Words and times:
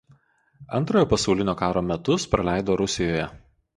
Antrojo 0.77 1.09
pasaulinio 1.11 1.55
karo 1.59 1.85
metus 1.91 2.25
praleido 2.33 2.79
Rusijoje. 2.85 3.29